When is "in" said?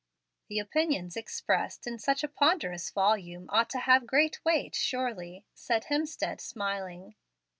1.85-1.99